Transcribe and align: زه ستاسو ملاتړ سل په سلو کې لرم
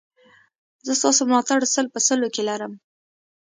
زه 0.85 0.91
ستاسو 0.99 1.21
ملاتړ 1.29 1.59
سل 1.73 1.85
په 1.93 1.99
سلو 2.07 2.27
کې 2.33 2.41
لرم 2.49 2.73